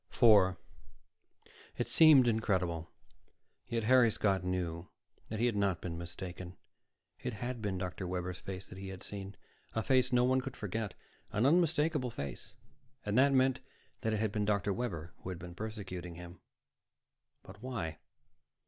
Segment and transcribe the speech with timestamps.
[0.09, 0.57] 4
[1.77, 2.89] It seemed incredible,
[3.67, 4.89] yet Harry Scott knew
[5.29, 6.57] he had not been mistaken.
[7.19, 8.07] It had been Dr.
[8.07, 9.35] Webber's face he had seen,
[9.75, 10.95] a face no one could forget,
[11.31, 12.55] an unmistakable face.
[13.05, 13.59] And that meant
[13.99, 14.73] that it had been Dr.
[14.73, 16.39] Webber who had been persecuting him.
[17.43, 17.99] But why?